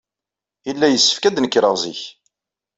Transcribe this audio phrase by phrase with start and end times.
[0.67, 2.01] Yella yessefk ad nekreɣ zik.